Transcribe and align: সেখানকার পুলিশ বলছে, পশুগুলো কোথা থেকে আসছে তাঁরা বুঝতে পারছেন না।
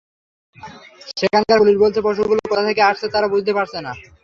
সেখানকার 1.11 1.57
পুলিশ 1.61 1.75
বলছে, 1.83 1.99
পশুগুলো 2.07 2.41
কোথা 2.43 2.63
থেকে 2.69 2.81
আসছে 2.89 3.05
তাঁরা 3.13 3.27
বুঝতে 3.33 3.51
পারছেন 3.57 3.81
না। 3.87 3.93